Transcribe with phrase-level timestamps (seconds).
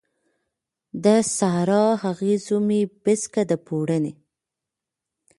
[1.03, 1.05] د
[1.37, 4.13] سارا، اغزو مې پیڅکه د پوړنې